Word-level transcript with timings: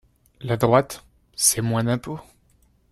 La 0.39 0.57
droite, 0.57 1.05
c’est 1.35 1.61
moins 1.61 1.83
d’impôts. 1.83 2.19